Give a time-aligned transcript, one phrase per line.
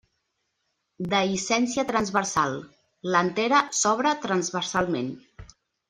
[1.11, 2.57] Dehiscència transversal:
[3.17, 5.17] l'antera s'obre transversalment.